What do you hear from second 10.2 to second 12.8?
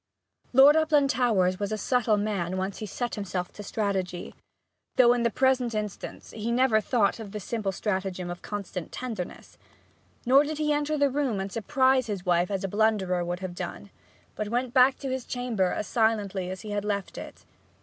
Nor did he enter the room and surprise his wife as a